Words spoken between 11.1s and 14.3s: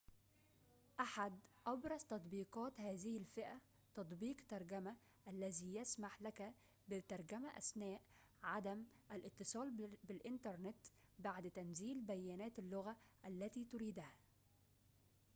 بعد تنزيل بيانات اللغة التي تريدها